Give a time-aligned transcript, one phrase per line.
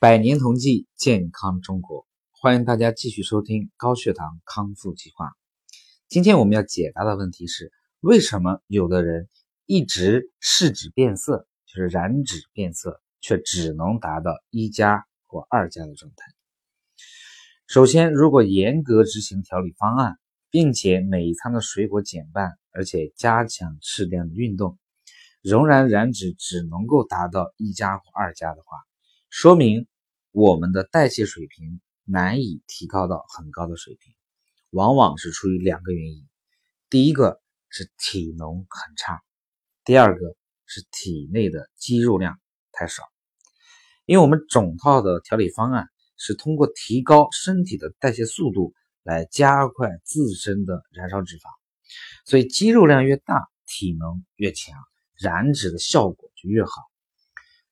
[0.00, 5.30] 百年同济，健康中国，欢迎大家继续收听高血糖康复计划。
[6.08, 9.28] 今天我们要解答的问题是：为什么有的人
[9.66, 16.24] 一直试纸变色，就是燃脂变色，却只能达到一加或二加的状态？
[17.66, 20.16] 首先，如果严格执行调理方案，
[20.50, 24.78] 并且每一餐的水果减半，而且加强适量的运动，
[25.42, 28.78] 仍然燃脂只能够达到一加或二加的话，
[29.28, 29.86] 说明。
[30.32, 34.14] 我们的代谢水平难以提高到很高的水平，
[34.70, 36.28] 往往是出于两个原因：
[36.88, 39.20] 第一个是体能很差，
[39.84, 42.38] 第二个是体内的肌肉量
[42.70, 43.02] 太少。
[44.06, 51.48] 因为我们整套的调理方案是通过提高身体的代谢速度来加快自身的燃烧脂肪，
[52.24, 54.78] 所以肌肉量越大，体能越强，
[55.18, 56.70] 燃脂的效果就越好，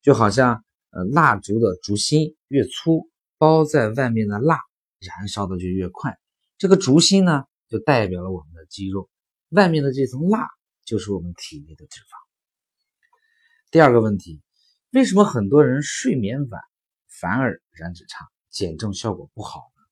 [0.00, 0.64] 就好像。
[0.90, 4.60] 呃，蜡烛的烛芯越粗，包在外面的蜡
[4.98, 6.18] 燃烧的就越快。
[6.58, 9.10] 这个烛芯呢，就代表了我们的肌肉，
[9.50, 10.48] 外面的这层蜡
[10.84, 12.06] 就是我们体内的脂肪。
[13.70, 14.40] 第二个问题，
[14.90, 16.62] 为什么很多人睡眠晚，
[17.08, 19.82] 反而燃脂差，减重效果不好呢？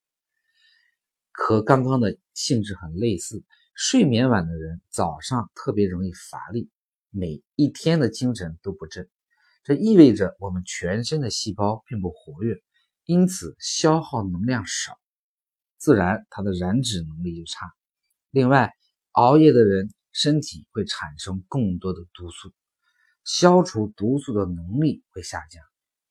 [1.31, 3.43] 和刚刚的性质很类似，
[3.75, 6.69] 睡眠晚的人早上特别容易乏力，
[7.11, 9.07] 每一天的精神都不振。
[9.65, 12.61] 这意味着我们全身的细胞并不活跃，
[13.03, 14.95] 因此消耗能量少，
[15.77, 17.65] 自然它的燃脂能力就差。
[18.29, 18.71] 另外，
[19.13, 22.53] 熬夜的人身体会产生更多的毒素，
[23.23, 25.63] 消除毒素的能力会下降，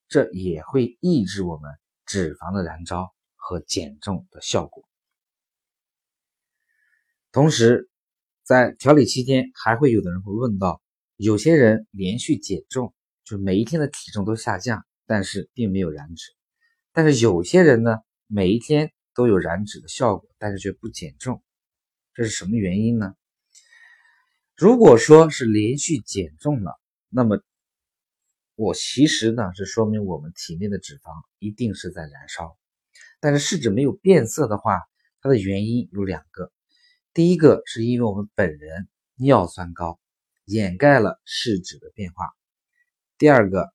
[0.08, 1.70] 这也会抑制我们
[2.06, 4.82] 脂肪的燃烧和减重的效果。
[7.30, 7.88] 同时，
[8.42, 10.82] 在调理期间，还会有的人会问到，
[11.14, 12.92] 有些人连续减重。
[13.24, 16.32] 就每一天的体重都下降，但是并没有燃脂。
[16.92, 21.42] 但是有些人呢，每一天都有燃脂的效果，但是却不减重，
[22.12, 23.14] 这是什么原因呢？
[24.56, 27.42] 如果说是连续减重了，那么
[28.54, 32.56] 我其实呢是说明我们体内的脂肪一定是在燃烧。
[33.18, 34.82] 但是试纸没有变色的话，
[35.20, 36.52] 它的原因有两个。
[37.12, 38.86] 第一个是因为我们本人
[39.16, 39.98] 尿酸高，
[40.44, 42.32] 掩盖了试纸的变化。
[43.16, 43.72] 第二个，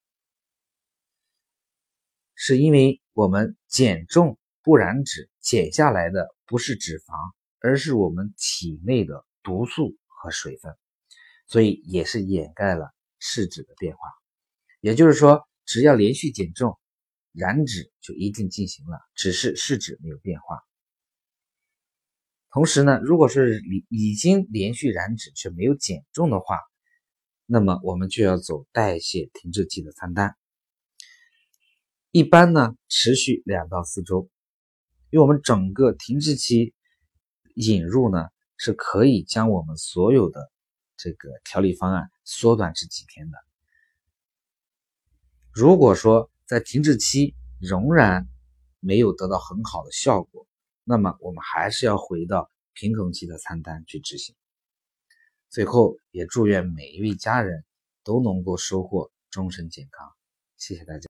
[2.36, 7.14] 是因为我们减重不燃脂，减下来的不是脂肪，
[7.60, 10.76] 而是我们体内的毒素和水分，
[11.48, 14.02] 所以也是掩盖了试脂的变化。
[14.82, 16.78] 也就是说，只要连续减重，
[17.32, 20.60] 燃脂就一定进行了，只是试脂没有变化。
[22.52, 26.58] 同时呢，如果是已已经连续燃脂却没有减重的话，
[27.52, 30.36] 那么我们就要走代谢停滞期的餐单，
[32.12, 34.30] 一般呢持续两到四周，
[35.10, 36.76] 因为我们整个停滞期
[37.56, 40.52] 引入呢是可以将我们所有的
[40.96, 43.38] 这个调理方案缩短至几天的。
[45.52, 48.28] 如果说在停滞期仍然
[48.80, 50.46] 没有得到很好的效果，
[50.84, 54.36] 那么我们还是要回到平衡期的餐单去执行。
[55.50, 57.64] 最后，也祝愿每一位家人
[58.04, 60.12] 都能够收获终身健康。
[60.58, 61.08] 谢谢大家。